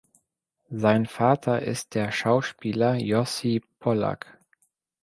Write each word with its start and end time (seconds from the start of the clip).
Sein 0.71 1.05
Vater 1.05 1.61
ist 1.61 1.93
der 1.93 2.11
Schauspieler 2.11 2.95
Yossi 2.95 3.61
Pollak. 3.79 4.39